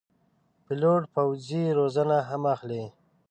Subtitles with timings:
[0.65, 2.83] پیلوټ پوځي روزنه هم اخلي.